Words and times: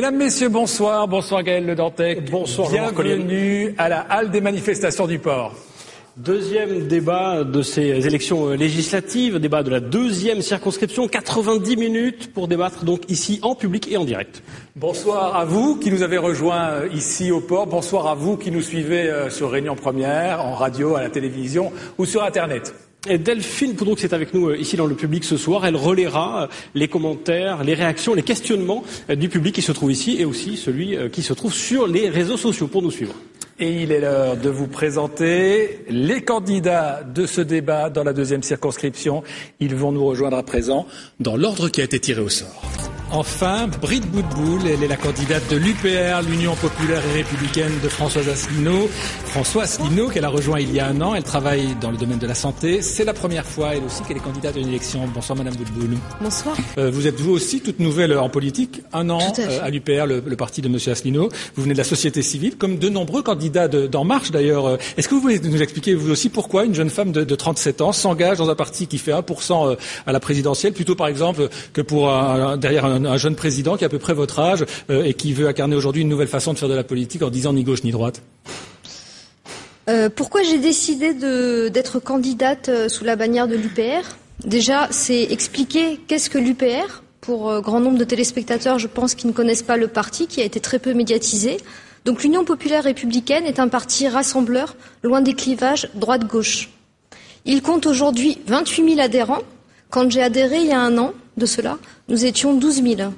Mesdames, 0.00 0.16
Messieurs, 0.16 0.48
bonsoir. 0.48 1.06
Bonsoir 1.08 1.42
Gaël 1.42 1.66
Le 1.66 1.74
Dantec. 1.74 2.30
Bonsoir 2.30 2.70
Bienvenue 2.70 3.74
à 3.76 3.90
la 3.90 4.00
halle 4.00 4.30
des 4.30 4.40
manifestations 4.40 5.06
du 5.06 5.18
port. 5.18 5.54
Deuxième 6.16 6.86
débat 6.86 7.44
de 7.44 7.60
ces 7.60 8.06
élections 8.06 8.48
législatives, 8.48 9.38
débat 9.38 9.62
de 9.62 9.68
la 9.68 9.80
deuxième 9.80 10.40
circonscription, 10.40 11.06
90 11.06 11.76
minutes 11.76 12.32
pour 12.32 12.48
débattre 12.48 12.86
donc 12.86 13.10
ici 13.10 13.40
en 13.42 13.54
public 13.54 13.92
et 13.92 13.98
en 13.98 14.06
direct. 14.06 14.42
Bonsoir 14.74 15.36
à 15.36 15.44
vous 15.44 15.76
qui 15.76 15.90
nous 15.90 16.00
avez 16.00 16.16
rejoints 16.16 16.86
ici 16.94 17.30
au 17.30 17.42
port. 17.42 17.66
Bonsoir 17.66 18.06
à 18.06 18.14
vous 18.14 18.38
qui 18.38 18.50
nous 18.50 18.62
suivez 18.62 19.10
euh, 19.10 19.28
sur 19.28 19.50
Réunion 19.50 19.76
Première, 19.76 20.42
en 20.42 20.54
radio, 20.54 20.96
à 20.96 21.02
la 21.02 21.10
télévision 21.10 21.72
ou 21.98 22.06
sur 22.06 22.24
Internet. 22.24 22.72
Delphine 23.06 23.74
Poudreau 23.74 23.94
qui 23.94 24.04
est 24.04 24.14
avec 24.14 24.34
nous 24.34 24.48
euh, 24.48 24.58
ici 24.58 24.76
dans 24.76 24.86
le 24.86 24.94
public 24.94 25.24
ce 25.24 25.36
soir, 25.36 25.64
elle 25.66 25.76
relaiera 25.76 26.48
les 26.74 26.88
commentaires, 26.88 27.64
les 27.64 27.74
réactions, 27.74 28.14
les 28.14 28.22
questionnements 28.22 28.84
du 29.08 29.28
public 29.28 29.54
qui 29.54 29.62
se 29.62 29.72
trouve 29.72 29.90
ici 29.90 30.16
et 30.18 30.24
aussi 30.24 30.56
celui 30.56 30.96
qui 31.10 31.22
se 31.22 31.32
trouve 31.32 31.54
sur 31.54 31.86
les 31.86 32.08
réseaux 32.08 32.36
sociaux 32.36 32.68
pour 32.68 32.82
nous 32.82 32.90
suivre. 32.90 33.14
Et 33.58 33.82
il 33.82 33.92
est 33.92 34.00
l'heure 34.00 34.38
de 34.38 34.48
vous 34.48 34.66
présenter 34.66 35.80
les 35.90 36.22
candidats 36.22 37.02
de 37.02 37.26
ce 37.26 37.42
débat 37.42 37.90
dans 37.90 38.04
la 38.04 38.14
deuxième 38.14 38.42
circonscription. 38.42 39.22
Ils 39.60 39.74
vont 39.74 39.92
nous 39.92 40.04
rejoindre 40.04 40.38
à 40.38 40.42
présent 40.42 40.86
dans 41.20 41.36
l'ordre 41.36 41.68
qui 41.68 41.82
a 41.82 41.84
été 41.84 42.00
tiré 42.00 42.22
au 42.22 42.30
sort. 42.30 42.62
Enfin, 43.12 43.66
Britt 43.82 44.08
Boutboul, 44.12 44.60
elle 44.68 44.84
est 44.84 44.88
la 44.88 44.96
candidate 44.96 45.42
de 45.50 45.56
l'UPR, 45.56 46.22
l'Union 46.28 46.54
populaire 46.54 47.02
et 47.10 47.22
républicaine 47.22 47.72
de 47.82 47.88
Françoise 47.88 48.28
Asselineau. 48.28 48.88
Françoise 49.24 49.64
Asselineau, 49.64 50.08
qu'elle 50.08 50.24
a 50.24 50.28
rejoint 50.28 50.60
il 50.60 50.72
y 50.72 50.78
a 50.78 50.86
un 50.86 51.00
an, 51.00 51.16
elle 51.16 51.24
travaille 51.24 51.74
dans 51.80 51.90
le 51.90 51.96
domaine 51.96 52.20
de 52.20 52.26
la 52.28 52.36
santé. 52.36 52.82
C'est 52.82 53.04
la 53.04 53.12
première 53.12 53.44
fois, 53.44 53.74
elle 53.74 53.82
aussi, 53.82 54.04
qu'elle 54.04 54.16
est 54.16 54.20
candidate 54.20 54.56
à 54.56 54.60
une 54.60 54.68
élection. 54.68 55.08
Bonsoir 55.12 55.36
Madame 55.36 55.54
Boutboul. 55.56 55.96
Bonsoir. 56.20 56.56
Euh, 56.78 56.88
vous 56.92 57.08
êtes 57.08 57.18
vous 57.18 57.32
aussi 57.32 57.60
toute 57.60 57.80
nouvelle 57.80 58.16
en 58.16 58.28
politique, 58.28 58.82
un 58.92 59.10
an 59.10 59.18
à, 59.18 59.40
euh, 59.40 59.58
à 59.60 59.70
l'UPR, 59.70 60.06
le, 60.06 60.22
le, 60.24 60.36
parti 60.36 60.62
de 60.62 60.68
Monsieur 60.68 60.92
Asselineau. 60.92 61.30
Vous 61.56 61.62
venez 61.62 61.74
de 61.74 61.78
la 61.78 61.84
société 61.84 62.22
civile, 62.22 62.56
comme 62.56 62.78
de 62.78 62.88
nombreux 62.88 63.22
candidats 63.22 63.66
d'En 63.66 64.04
Marche 64.04 64.30
d'ailleurs. 64.30 64.66
Euh, 64.66 64.76
est-ce 64.96 65.08
que 65.08 65.16
vous 65.16 65.20
voulez 65.20 65.40
nous 65.40 65.60
expliquer 65.60 65.94
vous 65.94 66.12
aussi 66.12 66.28
pourquoi 66.28 66.64
une 66.64 66.76
jeune 66.76 66.90
femme 66.90 67.10
de, 67.10 67.24
de 67.24 67.34
37 67.34 67.80
ans 67.80 67.90
s'engage 67.90 68.38
dans 68.38 68.50
un 68.50 68.54
parti 68.54 68.86
qui 68.86 68.98
fait 68.98 69.12
1% 69.12 69.76
à 70.06 70.12
la 70.12 70.20
présidentielle, 70.20 70.74
plutôt 70.74 70.94
par 70.94 71.08
exemple 71.08 71.48
que 71.72 71.80
pour 71.80 72.08
un, 72.08 72.56
derrière 72.56 72.84
un 72.84 72.99
un, 73.06 73.16
jeune 73.16 73.36
président 73.36 73.76
qui 73.76 73.84
a 73.84 73.86
à 73.86 73.90
peu 73.90 73.98
près 73.98 74.14
votre 74.14 74.38
âge 74.38 74.64
euh, 74.90 75.04
et 75.04 75.14
qui 75.14 75.32
veut 75.32 75.48
incarner 75.48 75.76
aujourd'hui 75.76 76.02
une 76.02 76.08
nouvelle 76.08 76.28
façon 76.28 76.52
de 76.52 76.58
faire 76.58 76.68
de 76.68 76.74
la 76.74 76.84
politique 76.84 77.22
en 77.22 77.30
disant 77.30 77.52
ni 77.52 77.64
gauche 77.64 77.84
ni 77.84 77.90
droite 77.90 78.22
euh, 79.88 80.08
Pourquoi 80.14 80.42
j'ai 80.42 80.58
décidé 80.58 81.14
d'être 81.70 82.00
candidate 82.00 82.68
euh, 82.68 82.88
sous 82.88 83.04
la 83.04 83.16
bannière 83.16 83.48
de 83.48 83.56
l'UPR 83.56 84.16
Déjà, 84.44 84.88
c'est 84.90 85.24
expliquer 85.24 86.00
qu'est-ce 86.06 86.30
que 86.30 86.38
l'UPR 86.38 87.02
pour 87.20 87.60
grand 87.60 87.80
nombre 87.80 87.98
de 87.98 88.04
téléspectateurs, 88.04 88.78
je 88.78 88.86
pense, 88.86 89.14
qui 89.14 89.26
ne 89.26 89.32
connaissent 89.32 89.62
pas 89.62 89.76
le 89.76 89.88
parti, 89.88 90.26
qui 90.26 90.40
a 90.40 90.44
été 90.44 90.58
très 90.58 90.78
peu 90.78 90.94
médiatisé. 90.94 91.58
Donc 92.06 92.22
l'Union 92.22 92.44
populaire 92.44 92.84
républicaine 92.84 93.44
est 93.44 93.60
un 93.60 93.68
parti 93.68 94.08
rassembleur, 94.08 94.74
loin 95.02 95.20
des 95.20 95.34
clivages 95.34 95.90
droite-gauche. 95.94 96.70
Il 97.44 97.62
compte 97.62 97.86
aujourd'hui 97.86 98.38
28 98.46 98.94
000 98.94 99.00
adhérents. 99.00 99.42
Quand 99.90 100.10
j'ai 100.10 100.22
adhéré 100.22 100.58
il 100.60 100.68
y 100.68 100.72
a 100.72 100.80
un 100.80 100.96
an 100.98 101.12
de 101.40 101.46
cela, 101.46 101.78
nous 102.08 102.24
étions 102.24 102.54
12 102.54 102.82
000. 102.82 103.12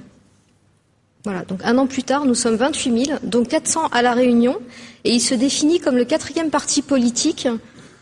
Voilà, 1.25 1.45
donc 1.45 1.61
un 1.65 1.77
an 1.77 1.87
plus 1.87 2.03
tard, 2.03 2.25
nous 2.25 2.35
sommes 2.35 2.57
28 2.57 3.05
000, 3.07 3.19
dont 3.23 3.45
400 3.45 3.89
à 3.93 4.03
La 4.03 4.15
Réunion, 4.15 4.59
et 5.05 5.13
il 5.13 5.21
se 5.21 5.35
définit 5.35 5.79
comme 5.79 5.97
le 5.97 6.05
quatrième 6.05 6.51
parti 6.51 6.81
politique 6.83 7.47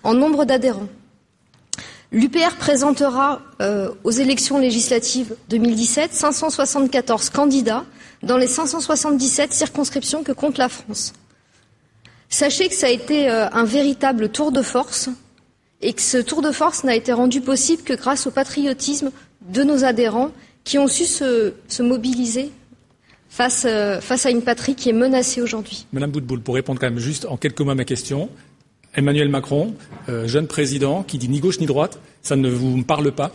en 0.02 0.14
nombre 0.14 0.44
d'adhérents. 0.44 0.88
L'UPR 2.12 2.56
présentera 2.58 3.42
euh, 3.60 3.90
aux 4.04 4.10
élections 4.10 4.58
législatives 4.58 5.36
2017 5.48 6.12
574 6.12 7.30
candidats 7.30 7.84
dans 8.22 8.36
les 8.36 8.48
577 8.48 9.52
circonscriptions 9.52 10.24
que 10.24 10.32
compte 10.32 10.58
la 10.58 10.68
France. 10.68 11.12
Sachez 12.28 12.68
que 12.68 12.74
ça 12.74 12.86
a 12.86 12.90
été 12.90 13.30
euh, 13.30 13.48
un 13.52 13.64
véritable 13.64 14.28
tour 14.28 14.50
de 14.50 14.62
force 14.62 15.08
et 15.82 15.92
que 15.92 16.02
ce 16.02 16.18
tour 16.18 16.42
de 16.42 16.50
force 16.50 16.84
n'a 16.84 16.94
été 16.94 17.12
rendu 17.12 17.40
possible 17.40 17.82
que 17.82 17.94
grâce 17.94 18.26
au 18.26 18.30
patriotisme 18.30 19.10
de 19.48 19.62
nos 19.62 19.84
adhérents 19.84 20.30
qui 20.64 20.78
ont 20.78 20.88
su 20.88 21.04
se, 21.04 21.54
se 21.68 21.82
mobiliser 21.82 22.50
face, 23.28 23.64
euh, 23.66 24.00
face, 24.00 24.26
à 24.26 24.30
une 24.30 24.42
patrie 24.42 24.74
qui 24.74 24.90
est 24.90 24.94
menacée 24.94 25.40
aujourd'hui. 25.40 25.86
Madame 25.92 26.10
Boutboul, 26.10 26.40
pour 26.40 26.54
répondre 26.54 26.80
quand 26.80 26.90
même 26.90 26.98
juste 26.98 27.26
en 27.26 27.36
quelques 27.36 27.60
mots 27.60 27.70
à 27.70 27.74
ma 27.74 27.84
question, 27.84 28.28
Emmanuel 28.94 29.28
Macron, 29.28 29.74
euh, 30.08 30.26
jeune 30.26 30.46
président, 30.46 31.02
qui 31.02 31.18
dit 31.18 31.28
ni 31.28 31.40
gauche 31.40 31.60
ni 31.60 31.66
droite, 31.66 32.00
ça 32.22 32.36
ne 32.36 32.50
vous 32.50 32.82
parle 32.82 33.12
pas? 33.12 33.32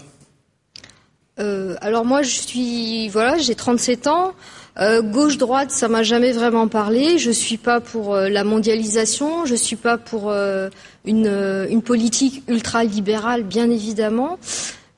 Euh, 1.40 1.76
Alors 1.82 2.06
moi, 2.06 2.22
je 2.22 2.30
suis, 2.30 3.10
voilà, 3.10 3.38
j'ai 3.38 3.56
37 3.56 4.08
ans. 4.08 4.34
Euh, 4.78 5.02
gauche-droite, 5.02 5.72
ça 5.72 5.88
m'a 5.88 6.04
jamais 6.04 6.34
vraiment 6.34 6.68
parlé. 6.68 7.18
Je 7.18 7.32
suis 7.32 7.58
pas 7.58 7.80
pour 7.80 8.14
euh, 8.14 8.28
la 8.28 8.44
mondialisation. 8.44 9.46
Je 9.46 9.56
suis 9.56 9.78
pas 9.78 9.98
pour 9.98 10.30
euh, 10.30 10.70
une, 11.06 11.28
une, 11.70 11.82
politique 11.82 12.44
ultra-libérale, 12.50 13.44
bien 13.44 13.70
évidemment. 13.70 14.38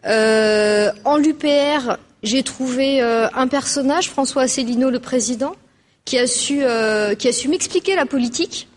En 0.05 1.17
l'UPR, 1.17 1.97
j'ai 2.23 2.43
trouvé 2.43 3.01
un 3.01 3.47
personnage, 3.47 4.09
François 4.09 4.43
Asselineau, 4.43 4.89
le 4.89 4.99
président, 4.99 5.55
qui 6.05 6.17
a 6.17 6.27
su, 6.27 6.63
qui 7.19 7.27
a 7.27 7.33
su 7.33 7.47
m'expliquer 7.49 7.95
la 7.95 8.05
politique 8.05 8.67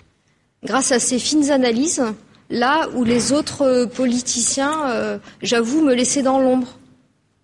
grâce 0.64 0.92
à 0.92 0.98
ses 0.98 1.18
fines 1.18 1.50
analyses, 1.50 2.02
là 2.50 2.88
où 2.94 3.04
les 3.04 3.32
autres 3.32 3.86
politiciens, 3.86 5.20
j'avoue, 5.42 5.82
me 5.82 5.94
laissaient 5.94 6.22
dans 6.22 6.40
l'ombre. 6.40 6.76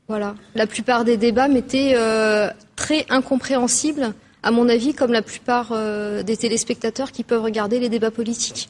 Voilà. 0.09 0.37
La 0.55 0.67
plupart 0.67 1.05
des 1.05 1.17
débats 1.17 1.49
m'étaient 1.49 1.95
euh, 1.97 2.49
très 2.77 3.07
incompréhensibles, 3.09 4.15
à 4.43 4.51
mon 4.53 4.69
avis, 4.69 4.95
comme 4.95 5.13
la 5.13 5.23
plupart 5.23 5.71
euh, 5.73 6.23
des 6.23 6.37
téléspectateurs 6.37 7.11
qui 7.11 7.25
peuvent 7.25 7.43
regarder 7.43 7.81
les 7.81 7.89
débats 7.89 8.13
politiques. 8.13 8.69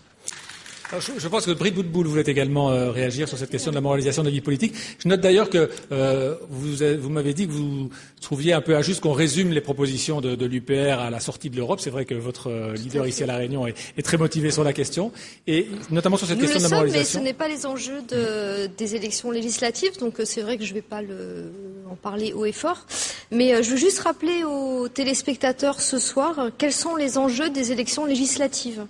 Je, 0.93 1.29
pense 1.29 1.47
que 1.47 1.51
Britt 1.51 1.75
Boutboul 1.75 2.07
voulait 2.07 2.23
également 2.27 2.71
euh, 2.71 2.91
réagir 2.91 3.29
sur 3.29 3.37
cette 3.37 3.51
question 3.51 3.73
de 3.73 3.75
la 3.75 3.81
moralisation 3.81 4.23
de 4.23 4.29
la 4.29 4.33
vie 4.33 4.41
politique. 4.41 4.73
Je 5.01 5.09
note 5.09 5.21
d'ailleurs 5.21 5.51
que 5.51 5.69
euh, 5.91 6.37
vous, 6.49 6.77
vous 7.01 7.11
m'avez 7.11 7.35
dit 7.35 7.47
que 7.49 7.53
vous 7.53 7.91
trouviez 8.21 8.53
un 8.53 8.61
peu 8.61 8.77
injuste 8.77 9.01
qu'on 9.01 9.13
résume 9.13 9.51
les 9.51 9.61
propositions 9.61 10.21
de, 10.21 10.37
de 10.37 10.47
l'UPR 10.47 11.01
à 11.01 11.11
la 11.11 11.19
sortie 11.19 11.51
de 11.51 11.57
l'Europe. 11.57 11.81
C'est 11.81 11.91
vrai 11.91 12.05
que 12.05 12.15
votre 12.15 12.51
euh, 12.51 12.75
leader 12.75 13.07
ici 13.07 13.25
à 13.25 13.27
La 13.27 13.37
Réunion 13.37 13.67
est, 13.67 13.75
est, 13.99 14.03
très 14.03 14.17
motivé 14.17 14.53
sur 14.53 14.63
la 14.63 14.73
question, 14.73 15.11
et 15.49 15.67
notamment 15.91 16.17
sur 16.17 16.29
cette 16.29 16.39
Nous 16.39 16.45
question 16.45 16.61
le 16.61 16.67
de 16.67 16.71
la 16.71 16.77
moralisation. 16.77 17.21
Mais 17.21 17.25
ce 17.27 17.31
n'est 17.31 17.37
pas 17.37 17.49
les 17.49 17.67
enjeux 17.67 18.03
de, 18.09 18.67
des 18.79 18.95
élections 18.95 19.33
législatives, 19.33 19.99
donc 19.99 20.15
c'est 20.25 20.43
vrai 20.43 20.57
que 20.57 20.65
je 20.65 20.71
ne 20.71 20.75
vais 20.77 20.83
pas 20.83 21.03
le, 21.03 21.51
en 21.91 21.97
parler 21.97 22.33
haut 22.33 22.45
et 22.45 22.53
fort. 22.53 22.87
Mais 23.33 23.61
je 23.63 23.71
veux 23.71 23.77
juste 23.77 23.99
rappeler 23.99 24.45
aux 24.45 24.89
téléspectateurs 24.89 25.81
ce 25.81 25.99
soir 25.99 26.51
quels 26.59 26.73
sont 26.73 26.95
les 26.95 27.19
enjeux 27.19 27.51
des 27.51 27.73
élections 27.73 28.07
législatives. 28.07 28.87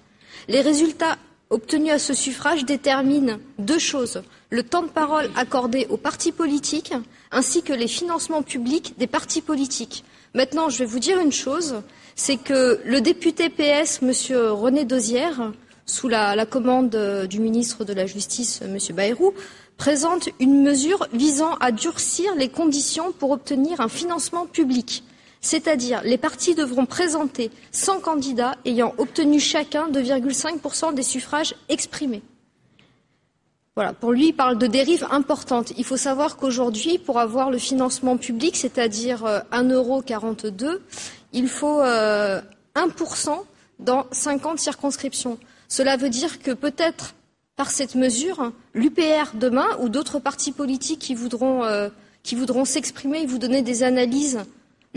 Les 0.48 0.60
résultats 0.60 1.16
obtenu 1.50 1.90
à 1.90 1.98
ce 1.98 2.14
suffrage 2.14 2.64
détermine 2.64 3.38
deux 3.58 3.78
choses 3.78 4.22
le 4.50 4.62
temps 4.62 4.82
de 4.82 4.88
parole 4.88 5.28
accordé 5.36 5.86
aux 5.90 5.96
partis 5.96 6.32
politiques 6.32 6.92
ainsi 7.30 7.62
que 7.62 7.72
les 7.72 7.88
financements 7.88 8.42
publics 8.42 8.94
des 8.98 9.06
partis 9.06 9.42
politiques. 9.42 10.04
Maintenant, 10.34 10.68
je 10.68 10.78
vais 10.78 10.84
vous 10.84 10.98
dire 10.98 11.18
une 11.18 11.32
chose, 11.32 11.82
c'est 12.14 12.36
que 12.36 12.80
le 12.84 13.00
député 13.00 13.48
PS, 13.48 14.00
M. 14.02 14.12
René 14.50 14.84
Dosière, 14.84 15.52
sous 15.86 16.08
la, 16.08 16.46
commande 16.46 16.96
du 17.28 17.40
ministre 17.40 17.84
de 17.84 17.92
la 17.92 18.06
Justice, 18.06 18.60
M. 18.62 18.78
Bayrou, 18.94 19.34
présente 19.76 20.28
une 20.40 20.62
mesure 20.62 21.06
visant 21.12 21.54
à 21.60 21.70
durcir 21.70 22.34
les 22.34 22.48
conditions 22.48 23.12
pour 23.12 23.30
obtenir 23.30 23.80
un 23.80 23.88
financement 23.88 24.46
public. 24.46 25.04
C'est-à-dire, 25.40 26.02
les 26.02 26.18
partis 26.18 26.54
devront 26.54 26.86
présenter 26.86 27.50
100 27.72 28.00
candidats 28.00 28.56
ayant 28.64 28.94
obtenu 28.98 29.38
chacun 29.38 29.88
2,5% 29.90 30.94
des 30.94 31.02
suffrages 31.02 31.54
exprimés. 31.68 32.22
Voilà, 33.76 33.92
pour 33.92 34.12
lui, 34.12 34.28
il 34.28 34.32
parle 34.32 34.56
de 34.56 34.66
dérives 34.66 35.06
importantes. 35.10 35.74
Il 35.76 35.84
faut 35.84 35.98
savoir 35.98 36.38
qu'aujourd'hui, 36.38 36.96
pour 36.96 37.20
avoir 37.20 37.50
le 37.50 37.58
financement 37.58 38.16
public, 38.16 38.56
c'est-à-dire 38.56 39.26
euh, 39.26 39.40
1,42€, 39.52 40.78
il 41.34 41.46
faut 41.46 41.82
euh, 41.82 42.40
1% 42.74 43.38
dans 43.78 44.06
50 44.12 44.58
circonscriptions. 44.58 45.38
Cela 45.68 45.98
veut 45.98 46.08
dire 46.08 46.40
que 46.40 46.52
peut-être, 46.52 47.14
par 47.54 47.70
cette 47.70 47.96
mesure, 47.96 48.50
l'UPR 48.72 49.34
demain 49.34 49.68
ou 49.80 49.90
d'autres 49.90 50.20
partis 50.20 50.52
politiques 50.52 51.12
euh, 51.12 51.90
qui 52.22 52.34
voudront 52.34 52.64
s'exprimer 52.64 53.24
et 53.24 53.26
vous 53.26 53.38
donner 53.38 53.60
des 53.60 53.82
analyses 53.82 54.40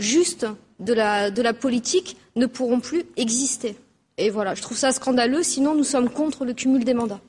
justes 0.00 0.46
de 0.78 0.92
la, 0.92 1.30
de 1.30 1.42
la 1.42 1.52
politique 1.52 2.16
ne 2.36 2.46
pourront 2.46 2.80
plus 2.80 3.04
exister. 3.16 3.76
Et 4.18 4.30
voilà, 4.30 4.54
je 4.54 4.62
trouve 4.62 4.76
ça 4.76 4.92
scandaleux, 4.92 5.42
sinon 5.42 5.74
nous 5.74 5.84
sommes 5.84 6.10
contre 6.10 6.44
le 6.44 6.52
cumul 6.52 6.84
des 6.84 6.94
mandats. 6.94 7.20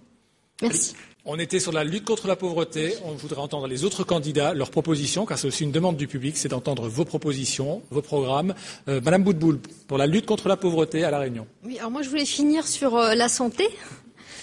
Merci. 0.62 0.94
On 1.23 1.38
était 1.38 1.59
sur 1.59 1.71
la 1.71 1.83
lutte 1.83 2.03
contre 2.03 2.27
la 2.27 2.35
pauvreté. 2.35 2.95
On 3.06 3.12
voudrait 3.12 3.41
entendre 3.41 3.68
les 3.68 3.83
autres 3.83 4.03
candidats, 4.03 4.56
leurs 4.56 4.71
propositions, 4.71 5.27
car 5.27 5.38
c'est 5.38 5.47
aussi 5.47 5.63
une 5.63 5.71
demande 5.71 5.95
du 5.95 6.07
public, 6.07 6.35
c'est 6.35 6.47
d'entendre 6.47 6.88
vos 6.88 7.06
propositions, 7.06 7.83
vos 7.91 8.01
programmes. 8.01 8.56
Euh, 8.88 9.00
Madame 9.03 9.24
Boutboul, 9.24 9.59
pour 9.88 10.00
la 10.00 10.07
lutte 10.07 10.25
contre 10.25 10.47
la 10.47 10.57
pauvreté 10.57 11.03
à 11.03 11.12
La 11.12 11.19
Réunion. 11.19 11.45
Oui, 11.63 11.77
alors 11.77 11.91
moi 11.91 12.01
je 12.01 12.09
voulais 12.09 12.25
finir 12.25 12.67
sur 12.67 12.95
euh, 12.95 13.13
la 13.13 13.29
santé. 13.29 13.67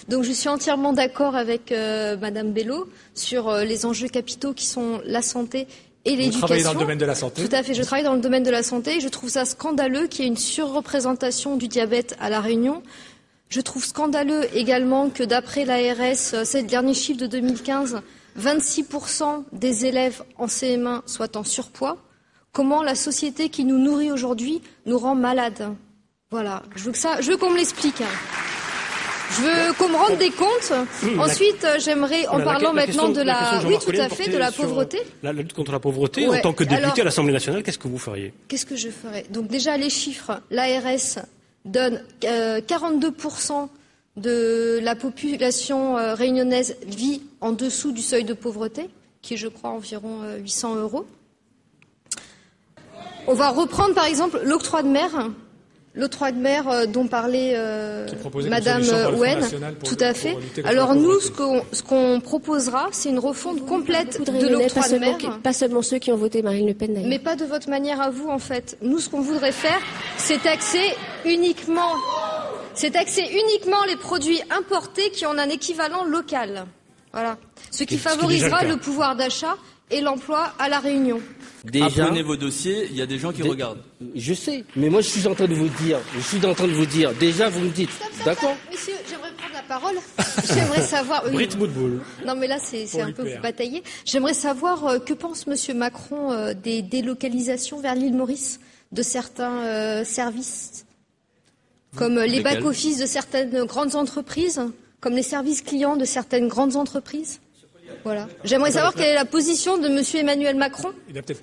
Donc 0.07 0.23
je 0.23 0.31
suis 0.31 0.49
entièrement 0.49 0.91
d'accord 0.93 1.35
avec 1.35 1.71
euh, 1.71 2.17
Madame 2.17 2.51
Bello 2.51 2.89
sur 3.13 3.49
euh, 3.49 3.63
les 3.63 3.85
enjeux 3.85 4.07
capitaux 4.07 4.53
qui 4.53 4.65
sont 4.65 5.01
la 5.05 5.21
santé 5.21 5.67
et 6.09 6.15
l'éducation. 6.15 6.39
Vous 6.39 6.45
travaillez 6.47 6.63
dans 6.63 6.73
le 6.73 6.79
domaine 6.79 6.97
de 6.97 7.05
la 7.05 7.15
santé 7.15 7.47
Tout 7.47 7.55
à 7.55 7.63
fait, 7.63 7.73
je 7.73 7.83
travaille 7.83 8.03
dans 8.03 8.15
le 8.15 8.21
domaine 8.21 8.43
de 8.43 8.49
la 8.49 8.63
santé. 8.63 8.99
Je 8.99 9.07
trouve 9.07 9.29
ça 9.29 9.45
scandaleux 9.45 10.07
qu'il 10.07 10.25
y 10.25 10.27
ait 10.27 10.31
une 10.31 10.37
surreprésentation 10.37 11.55
du 11.57 11.67
diabète 11.67 12.15
à 12.19 12.29
La 12.29 12.41
Réunion. 12.41 12.81
Je 13.49 13.61
trouve 13.61 13.83
scandaleux 13.83 14.45
également 14.55 15.09
que 15.09 15.23
d'après 15.23 15.65
l'ARS, 15.65 16.33
euh, 16.33 16.43
c'est 16.45 16.61
le 16.61 16.67
dernier 16.67 16.93
chiffre 16.93 17.19
de 17.19 17.27
2015, 17.27 18.01
26% 18.39 19.43
des 19.53 19.85
élèves 19.85 20.23
en 20.37 20.45
CM1 20.45 21.01
soient 21.07 21.35
en 21.35 21.43
surpoids. 21.43 21.97
Comment 22.51 22.83
la 22.83 22.95
société 22.95 23.49
qui 23.49 23.65
nous 23.65 23.79
nourrit 23.79 24.11
aujourd'hui 24.11 24.61
nous 24.85 24.97
rend 24.99 25.15
malades 25.15 25.73
Voilà, 26.29 26.63
je 26.75 26.85
veux, 26.85 26.93
ça, 26.93 27.21
je 27.21 27.31
veux 27.31 27.37
qu'on 27.37 27.49
me 27.49 27.57
l'explique. 27.57 28.03
Je 29.31 29.41
veux 29.41 29.73
qu'on 29.73 29.89
me 29.89 29.95
rende 29.95 30.17
des 30.17 30.31
comptes. 30.31 30.73
Ensuite, 31.19 31.63
euh, 31.63 31.77
j'aimerais, 31.79 32.25
en 32.27 32.41
parlant 32.41 32.73
maintenant 32.73 33.09
de 33.09 33.21
la, 33.21 33.61
oui, 33.65 33.75
tout 33.79 33.91
à 33.99 34.09
fait, 34.09 34.29
de 34.29 34.37
la 34.37 34.51
pauvreté. 34.51 34.99
La, 35.23 35.33
lutte 35.33 35.53
contre 35.53 35.71
la 35.71 35.79
pauvreté. 35.79 36.27
En 36.27 36.39
tant 36.41 36.53
que 36.53 36.63
député 36.63 37.01
à 37.01 37.03
l'Assemblée 37.03 37.33
nationale, 37.33 37.63
qu'est-ce 37.63 37.77
que 37.77 37.87
vous 37.87 37.97
feriez? 37.97 38.33
Qu'est-ce 38.47 38.65
que 38.65 38.75
je 38.75 38.89
ferais? 38.89 39.25
Donc 39.29 39.47
déjà 39.47 39.77
les 39.77 39.89
chiffres. 39.89 40.41
L'ARS 40.49 41.19
donne 41.65 42.03
42% 42.21 43.51
euh, 43.51 43.65
de 44.17 44.79
la 44.81 44.95
population 44.95 45.97
euh, 45.97 46.13
réunionnaise 46.13 46.75
vit 46.85 47.21
en 47.41 47.51
dessous 47.51 47.91
du 47.91 48.01
seuil 48.01 48.23
de 48.23 48.33
pauvreté, 48.33 48.89
qui 49.21 49.35
est, 49.35 49.37
je 49.37 49.47
crois, 49.47 49.69
environ 49.69 50.21
800 50.39 50.75
euros. 50.75 51.05
On 53.27 53.33
va 53.33 53.49
reprendre 53.49 53.93
par 53.93 54.05
exemple 54.05 54.41
l'octroi 54.43 54.81
de 54.81 54.87
mer. 54.87 55.11
L'octroi 55.95 56.31
de 56.31 56.37
mer 56.37 56.69
euh, 56.69 56.85
dont 56.85 57.07
parlait 57.07 57.53
euh, 57.55 58.07
Madame 58.47 58.83
Owen, 59.15 59.39
tout 59.83 59.97
à 59.99 60.13
fait. 60.13 60.37
Alors 60.63 60.93
nous, 60.93 61.19
ce 61.19 61.81
qu'on 61.81 62.21
proposera, 62.21 62.87
c'est 62.91 63.09
une 63.09 63.19
refonte 63.19 63.65
complète 63.65 64.21
de 64.21 64.47
l'octroi 64.47 64.87
de 64.87 64.97
mer. 64.97 65.17
pas 65.41 65.53
seulement 65.53 65.81
ceux 65.81 65.97
qui 65.97 66.11
ont 66.11 66.17
voté 66.17 66.41
Marine 66.43 66.67
Le 66.67 66.73
Pen, 66.75 67.03
Mais 67.07 67.19
pas 67.19 67.35
de 67.35 67.45
votre 67.45 67.69
manière 67.69 68.01
à 68.01 68.11
vous, 68.11 68.29
en 68.29 68.39
fait. 68.39 68.77
Nous, 68.81 68.99
ce 68.99 69.09
qu'on 69.09 69.21
voudrait 69.21 69.51
faire, 69.51 69.79
c'est 70.17 70.41
taxer 70.43 70.95
uniquement, 71.25 71.93
c'est 72.75 72.91
taxer 72.91 73.23
uniquement 73.23 73.83
les 73.87 73.95
produits 73.95 74.41
importés 74.51 75.09
qui 75.09 75.25
ont 75.25 75.31
un 75.37 75.49
équivalent 75.49 76.03
local. 76.03 76.65
Voilà. 77.13 77.37
Ce 77.71 77.83
qui 77.83 77.97
favorisera 77.97 78.63
le 78.63 78.77
pouvoir 78.77 79.15
d'achat 79.15 79.57
et 79.89 80.01
l'emploi 80.01 80.53
à 80.59 80.69
la 80.69 80.79
Réunion. 80.79 81.19
Déjà, 81.65 82.03
Apprenez 82.05 82.21
vos 82.21 82.35
dossiers, 82.35 82.87
il 82.89 82.95
y 82.95 83.01
a 83.01 83.05
des 83.05 83.19
gens 83.19 83.31
qui 83.31 83.43
regardent. 83.43 83.81
Je 84.15 84.33
sais, 84.33 84.63
mais 84.75 84.89
moi 84.89 85.01
je 85.01 85.09
suis 85.09 85.27
en 85.27 85.35
train 85.35 85.47
de 85.47 85.53
vous 85.53 85.67
dire, 85.67 85.99
je 86.15 86.21
suis 86.21 86.45
en 86.45 86.53
train 86.53 86.67
de 86.67 86.73
vous 86.73 86.85
dire, 86.85 87.13
déjà 87.13 87.49
vous 87.49 87.59
me 87.59 87.69
dites, 87.69 87.89
d'accord 88.23 88.55
Monsieur, 88.71 88.93
j'aimerais 89.09 89.31
prendre 89.33 89.53
la 89.53 89.61
parole. 89.63 89.95
J'aimerais 90.47 90.81
savoir... 90.81 91.29
Brit 91.29 91.49
Non 92.25 92.35
mais 92.35 92.47
là 92.47 92.57
c'est 92.59 93.01
un 93.01 93.11
peu 93.11 93.23
vous 93.23 93.41
batailler. 93.41 93.83
J'aimerais 94.05 94.33
savoir 94.33 94.85
euh, 94.85 94.99
que 94.99 95.13
pense 95.13 95.47
Monsieur 95.47 95.73
Macron 95.73 96.31
euh, 96.31 96.53
des 96.53 96.81
délocalisations 96.81 97.79
vers 97.79 97.95
l'île 97.95 98.15
Maurice 98.15 98.59
de 98.91 99.01
certains 99.01 99.59
euh, 99.65 100.03
services, 100.03 100.85
comme 101.95 102.19
les 102.19 102.41
back-office 102.41 102.99
de 102.99 103.05
certaines 103.05 103.65
grandes 103.65 103.95
entreprises, 103.95 104.61
comme 105.01 105.13
les 105.13 105.23
services 105.23 105.61
clients 105.61 105.97
de 105.97 106.05
certaines 106.05 106.47
grandes 106.47 106.75
entreprises? 106.75 107.39
Voilà. 108.03 108.27
J'aimerais 108.43 108.71
savoir 108.71 108.93
quelle 108.93 109.09
est 109.09 109.15
la 109.15 109.25
position 109.25 109.77
de 109.77 109.87
M. 109.87 110.03
Emmanuel 110.15 110.55
Macron 110.55 110.91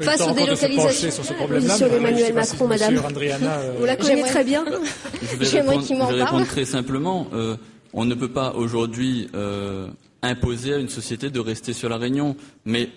face 0.00 0.20
aux 0.22 0.32
délocalisations. 0.32 1.10
Sur 1.10 1.24
ce 1.24 1.32
la 1.32 1.46
position 1.46 1.88
d'Emmanuel 1.88 2.34
Macron, 2.34 2.66
madame. 2.66 2.96
Euh, 2.96 3.74
Vous 3.78 3.84
la 3.84 3.96
connaissez 3.96 4.28
très 4.30 4.44
bien. 4.44 4.64
J'aimerais 5.40 5.78
qu'il 5.78 5.96
m'en 5.96 6.06
parle. 6.06 6.12
Je 6.12 6.18
vais 6.18 6.24
répondre 6.24 6.46
très 6.46 6.64
simplement. 6.64 7.28
Euh, 7.32 7.56
on 7.92 8.04
ne 8.04 8.14
peut 8.14 8.30
pas 8.32 8.52
aujourd'hui 8.52 9.28
euh, 9.34 9.88
imposer 10.22 10.74
à 10.74 10.78
une 10.78 10.88
société 10.88 11.30
de 11.30 11.40
rester 11.40 11.72
sur 11.72 11.88
la 11.88 11.96
Réunion, 11.96 12.36
mais 12.64 12.90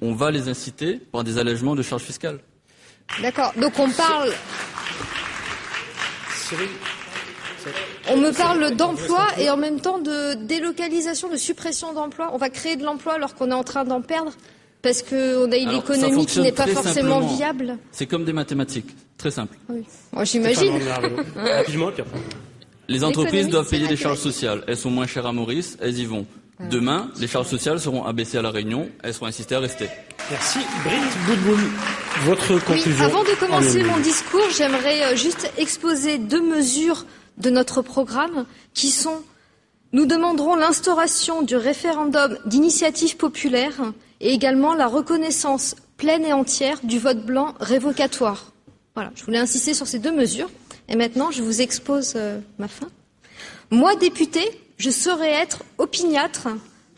on 0.00 0.14
va 0.14 0.30
les 0.30 0.48
inciter 0.48 1.00
par 1.12 1.24
des 1.24 1.38
allègements 1.38 1.74
de 1.74 1.82
charges 1.82 2.02
fiscales. 2.02 2.38
D'accord. 3.22 3.52
Donc 3.56 3.78
on 3.78 3.90
parle. 3.90 4.30
On 8.10 8.16
me 8.16 8.32
parle 8.32 8.76
d'emploi 8.76 9.26
et 9.38 9.50
en 9.50 9.56
même 9.56 9.80
temps 9.80 9.98
de 9.98 10.34
délocalisation, 10.34 11.28
de 11.30 11.36
suppression 11.36 11.92
d'emplois. 11.92 12.30
On 12.32 12.36
va 12.36 12.50
créer 12.50 12.76
de 12.76 12.84
l'emploi 12.84 13.14
alors 13.14 13.34
qu'on 13.34 13.50
est 13.50 13.54
en 13.54 13.64
train 13.64 13.84
d'en 13.84 14.02
perdre 14.02 14.32
parce 14.82 15.02
qu'on 15.02 15.50
a 15.50 15.56
une 15.56 15.72
économie 15.72 16.26
qui 16.26 16.40
n'est 16.40 16.52
pas 16.52 16.66
forcément 16.66 17.20
viable. 17.20 17.78
C'est 17.90 18.06
comme 18.06 18.24
des 18.24 18.34
mathématiques, 18.34 18.94
très 19.16 19.30
simple. 19.30 19.56
Oui. 19.68 19.84
J'imagine. 20.24 20.78
Les 22.88 23.02
entreprises 23.02 23.48
doivent 23.48 23.68
payer 23.68 23.88
des 23.88 23.96
charges 23.96 24.18
sociales. 24.18 24.62
Elles 24.66 24.76
sont 24.76 24.90
moins 24.90 25.06
chères 25.06 25.24
à 25.24 25.32
Maurice, 25.32 25.78
elles 25.80 25.98
y 25.98 26.04
vont. 26.04 26.26
Ah. 26.60 26.64
Demain, 26.66 27.10
les 27.18 27.26
charges 27.26 27.48
sociales 27.48 27.80
seront 27.80 28.04
abaissées 28.04 28.38
à 28.38 28.42
La 28.42 28.50
Réunion, 28.50 28.88
elles 29.02 29.14
seront 29.14 29.26
incitées 29.26 29.54
à 29.54 29.60
rester. 29.60 29.88
Merci. 30.30 30.58
Britt 30.84 31.02
Boudboul, 31.26 31.58
votre 32.24 32.64
conclusion. 32.64 33.04
avant 33.04 33.24
de 33.24 33.38
commencer 33.40 33.82
mon 33.82 33.98
discours, 33.98 34.48
j'aimerais 34.56 35.02
euh, 35.02 35.16
juste 35.16 35.50
exposer 35.58 36.18
deux 36.18 36.42
mesures 36.42 37.06
de 37.38 37.50
notre 37.50 37.82
programme 37.82 38.46
qui 38.72 38.90
sont 38.90 39.22
nous 39.94 40.06
demanderons 40.06 40.56
l'instauration 40.56 41.42
du 41.42 41.54
référendum 41.54 42.36
d'initiative 42.46 43.16
populaire 43.16 43.92
et 44.20 44.32
également 44.32 44.74
la 44.74 44.88
reconnaissance 44.88 45.76
pleine 45.96 46.24
et 46.24 46.32
entière 46.32 46.80
du 46.82 46.98
vote 46.98 47.24
blanc 47.24 47.54
révocatoire. 47.60 48.50
Voilà, 48.96 49.12
je 49.14 49.24
voulais 49.24 49.38
insister 49.38 49.72
sur 49.72 49.86
ces 49.86 50.00
deux 50.00 50.10
mesures. 50.10 50.50
Et 50.88 50.96
maintenant, 50.96 51.30
je 51.30 51.44
vous 51.44 51.62
expose 51.62 52.14
euh, 52.16 52.40
ma 52.58 52.66
fin. 52.66 52.88
Moi, 53.70 53.94
député, 53.94 54.40
je 54.78 54.90
saurais 54.90 55.30
être 55.30 55.62
opiniâtre, 55.78 56.48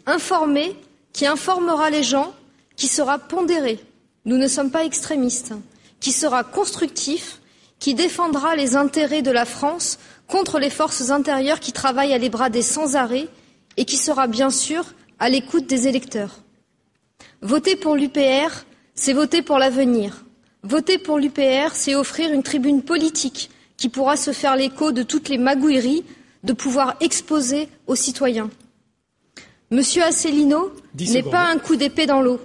informé, 0.06 0.74
qui 1.12 1.26
informera 1.26 1.90
les 1.90 2.02
gens, 2.02 2.34
qui 2.76 2.86
sera 2.86 3.18
pondéré. 3.18 3.78
Nous 4.24 4.38
ne 4.38 4.48
sommes 4.48 4.70
pas 4.70 4.84
extrémistes. 4.84 5.52
Qui 6.00 6.12
sera 6.12 6.44
constructif, 6.44 7.40
qui 7.78 7.94
défendra 7.94 8.56
les 8.56 8.74
intérêts 8.74 9.22
de 9.22 9.30
la 9.30 9.44
France 9.44 9.98
contre 10.28 10.58
les 10.58 10.70
forces 10.70 11.11
intérieures 11.11 11.61
qui 11.61 11.73
travaillent 11.73 12.12
à 12.12 12.19
les 12.19 12.28
brader 12.28 12.62
sans 12.62 12.96
arrêt 12.96 13.28
et 13.76 13.84
qui 13.84 13.96
sera 13.96 14.26
bien 14.26 14.50
sûr 14.50 14.84
à 15.19 15.28
l'écoute 15.28 15.67
des 15.67 15.88
électeurs. 15.88 16.40
Voter 17.43 17.76
pour 17.76 17.96
l'UPR, 17.96 18.64
c'est 18.94 19.12
voter 19.12 19.43
pour 19.43 19.58
l'avenir. 19.58 20.25
Voter 20.62 20.99
pour 20.99 21.19
l'UPR, 21.19 21.75
c'est 21.75 21.94
offrir 21.94 22.32
une 22.32 22.43
tribune 22.43 22.82
politique 22.82 23.50
qui 23.77 23.89
pourra 23.89 24.17
se 24.17 24.32
faire 24.32 24.56
l'écho 24.56 24.91
de 24.91 25.03
toutes 25.03 25.29
les 25.29 25.39
magouilleries 25.39 26.05
de 26.43 26.53
pouvoir 26.53 26.96
exposer 27.00 27.69
aux 27.86 27.96
citoyens. 27.96 28.50
Monsieur 29.70 30.03
Asselineau 30.03 30.72
n'est 30.94 31.22
pas 31.22 31.46
un 31.46 31.58
coup 31.58 31.77
d'épée 31.77 32.06
dans 32.06 32.22
l'eau, 32.22 32.41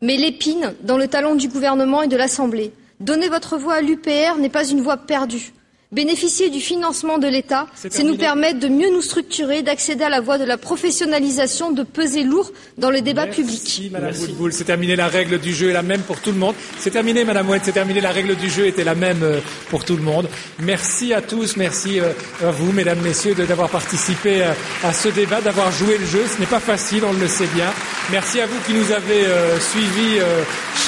mais 0.00 0.16
l'épine 0.16 0.74
dans 0.82 0.96
le 0.96 1.08
talon 1.08 1.34
du 1.34 1.48
gouvernement 1.48 2.02
et 2.02 2.08
de 2.08 2.16
l'Assemblée. 2.16 2.72
Donner 3.00 3.28
votre 3.28 3.56
voix 3.56 3.74
à 3.74 3.80
l'UPR 3.82 4.38
n'est 4.38 4.48
pas 4.48 4.68
une 4.68 4.80
voix 4.80 4.96
perdue. 4.96 5.52
Bénéficier 5.92 6.50
du 6.50 6.60
financement 6.60 7.18
de 7.18 7.26
l'État, 7.26 7.66
c'est 7.74 8.04
nous 8.04 8.16
permettre 8.16 8.60
de 8.60 8.68
mieux 8.68 8.92
nous 8.92 9.02
structurer, 9.02 9.62
d'accéder 9.62 10.04
à 10.04 10.08
la 10.08 10.20
voie 10.20 10.38
de 10.38 10.44
la 10.44 10.56
professionnalisation, 10.56 11.72
de 11.72 11.82
peser 11.82 12.22
lourd 12.22 12.52
dans 12.78 12.90
le 12.90 13.00
débat 13.00 13.24
Merci, 13.24 13.42
public. 13.42 13.90
Madame 13.90 14.12
c'est 14.52 14.62
terminé. 14.62 14.94
La 14.94 15.08
règle 15.08 15.40
du 15.40 15.52
jeu 15.52 15.70
est 15.70 15.72
la 15.72 15.82
même 15.82 16.02
pour 16.02 16.20
tout 16.20 16.30
le 16.30 16.38
monde. 16.38 16.54
C'est 16.78 16.92
terminé, 16.92 17.24
Madame 17.24 17.48
Ouette, 17.48 17.62
c'est 17.64 17.72
terminé. 17.72 18.00
La 18.00 18.12
règle 18.12 18.36
du 18.36 18.48
jeu 18.48 18.68
était 18.68 18.84
la 18.84 18.94
même 18.94 19.24
euh, 19.24 19.40
pour 19.68 19.84
tout 19.84 19.96
le 19.96 20.02
monde. 20.02 20.28
Merci 20.60 21.12
à 21.12 21.22
tous, 21.22 21.56
merci 21.56 21.98
euh, 21.98 22.12
à 22.40 22.52
vous, 22.52 22.70
Mesdames, 22.70 23.00
Messieurs, 23.00 23.34
d'avoir 23.34 23.68
participé 23.68 24.44
euh, 24.44 24.52
à 24.84 24.92
ce 24.92 25.08
débat, 25.08 25.40
d'avoir 25.40 25.72
joué 25.72 25.98
le 25.98 26.06
jeu. 26.06 26.22
Ce 26.32 26.38
n'est 26.38 26.46
pas 26.46 26.60
facile, 26.60 27.04
on 27.04 27.12
le 27.14 27.26
sait 27.26 27.48
bien. 27.52 27.66
Merci 28.12 28.40
à 28.40 28.46
vous 28.46 28.60
qui 28.64 28.74
nous 28.74 28.92
avez 28.92 29.24
suivis 29.58 30.20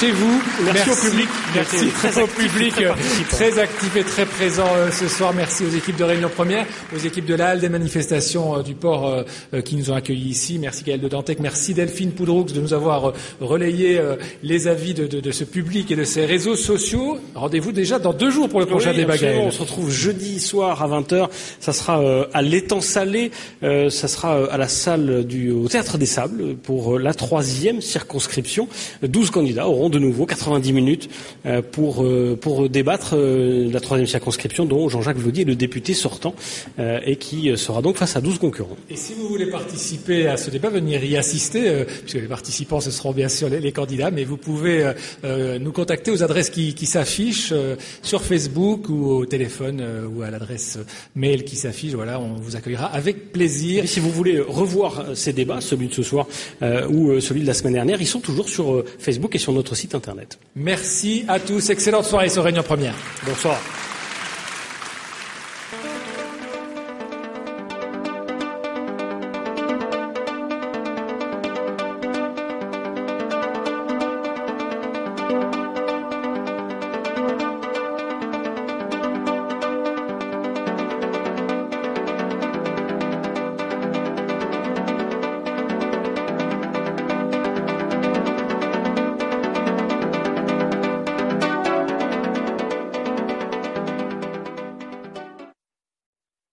chez 0.03 0.11
vous. 0.11 0.41
Merci, 0.65 0.89
au 0.89 0.95
public. 0.95 1.29
Merci 1.55 1.87
très 1.87 2.21
au 2.21 2.27
public, 2.27 2.73
très 3.29 3.59
actif 3.59 3.95
et 3.95 4.03
très 4.03 4.25
présent 4.25 4.67
ce 4.91 5.07
soir. 5.07 5.33
Merci 5.33 5.63
aux 5.63 5.69
équipes 5.69 5.95
de 5.95 6.03
Réunion 6.03 6.29
Première, 6.29 6.65
aux 6.93 6.99
équipes 6.99 7.25
de 7.25 7.35
la 7.35 7.55
des 7.55 7.69
manifestations 7.69 8.57
euh, 8.57 8.63
du 8.63 8.73
port 8.73 9.07
euh, 9.07 9.23
euh, 9.53 9.61
qui 9.61 9.77
nous 9.77 9.91
ont 9.91 9.95
accueillis 9.95 10.29
ici. 10.29 10.59
Merci 10.59 10.83
Gaël 10.83 10.99
de 10.99 11.07
Dantec. 11.07 11.39
Merci 11.39 11.73
Delphine 11.73 12.11
Poudroux 12.11 12.43
de 12.43 12.59
nous 12.59 12.73
avoir 12.73 13.13
relayé 13.39 13.99
les 14.41 14.67
avis 14.67 14.93
de, 14.93 15.31
ce 15.31 15.43
public 15.43 15.91
et 15.91 15.95
de 15.95 16.03
ces 16.03 16.25
réseaux 16.25 16.55
sociaux. 16.55 17.17
Rendez-vous 17.35 17.71
déjà 17.71 17.99
dans 17.99 18.13
deux 18.13 18.29
jours 18.29 18.49
pour 18.49 18.59
le 18.59 18.65
prochain 18.65 18.93
débat. 18.93 19.13
On 19.37 19.51
se 19.51 19.61
retrouve 19.61 19.89
jeudi 19.89 20.39
soir 20.39 20.81
à 20.83 20.87
20h. 20.87 21.29
Ça 21.59 21.71
sera 21.71 22.01
à 22.33 22.41
l'étang 22.41 22.81
salé. 22.81 23.31
ça 23.61 24.07
sera 24.07 24.45
à 24.51 24.57
la 24.57 24.67
salle 24.67 25.25
du 25.25 25.51
au 25.51 25.67
Théâtre 25.67 25.97
des 25.97 26.05
Sables 26.05 26.55
pour 26.55 26.99
la 26.99 27.13
troisième 27.13 27.81
circonscription. 27.81 28.67
12 29.03 29.31
candidats 29.31 29.67
auront 29.67 29.89
de 29.93 29.99
nouveau 29.99 30.25
90 30.25 30.73
minutes 30.73 31.09
pour, 31.71 32.05
pour 32.41 32.69
débattre 32.69 33.15
la 33.15 33.79
troisième 33.79 34.07
circonscription 34.07 34.65
dont 34.65 34.89
Jean-Jacques 34.89 35.17
Vaudier 35.17 35.43
est 35.43 35.47
le 35.47 35.55
député 35.55 35.93
sortant 35.93 36.33
et 36.79 37.15
qui 37.15 37.55
sera 37.57 37.81
donc 37.81 37.97
face 37.97 38.15
à 38.15 38.21
12 38.21 38.39
concurrents. 38.39 38.75
Et 38.89 38.95
si 38.95 39.13
vous 39.13 39.27
voulez 39.27 39.45
participer 39.45 40.27
à 40.27 40.37
ce 40.37 40.49
débat, 40.49 40.69
venir 40.69 41.03
y 41.03 41.15
assister, 41.15 41.85
puisque 42.01 42.21
les 42.21 42.27
participants 42.27 42.81
ce 42.81 42.91
seront 42.91 43.11
bien 43.11 43.29
sûr 43.29 43.49
les, 43.49 43.71
candidats, 43.71 44.11
mais 44.11 44.23
vous 44.23 44.37
pouvez 44.37 44.91
nous 45.23 45.71
contacter 45.71 46.11
aux 46.11 46.23
adresses 46.23 46.49
qui, 46.49 46.73
qui 46.73 46.85
s'affichent 46.85 47.53
sur 48.01 48.23
Facebook 48.23 48.89
ou 48.89 49.11
au 49.11 49.25
téléphone 49.25 49.83
ou 50.13 50.23
à 50.23 50.31
l'adresse 50.31 50.79
mail 51.15 51.43
qui 51.43 51.55
s'affiche. 51.55 51.93
Voilà, 51.93 52.19
on 52.19 52.33
vous 52.33 52.55
accueillera 52.55 52.87
avec 52.87 53.31
plaisir. 53.31 53.83
Et 53.83 53.87
si 53.87 53.99
vous 53.99 54.09
voulez 54.09 54.39
revoir 54.39 55.15
ces 55.15 55.33
débats, 55.33 55.61
celui 55.61 55.87
de 55.87 55.93
ce 55.93 56.03
soir 56.03 56.27
ou 56.89 57.19
celui 57.19 57.41
de 57.41 57.47
la 57.47 57.53
semaine 57.53 57.73
dernière, 57.73 58.01
ils 58.01 58.07
sont 58.07 58.19
toujours 58.19 58.49
sur 58.49 58.83
Facebook 58.99 59.35
et 59.35 59.39
sur 59.39 59.53
notre 59.73 59.81
site 59.81 59.95
internet. 59.95 60.37
Merci 60.55 61.25
à 61.27 61.39
tous. 61.39 61.69
Excellente 61.71 62.05
soirée 62.05 62.29
sur 62.29 62.43
Réunion 62.43 62.63
Première. 62.63 62.93
Bonsoir. 63.25 63.59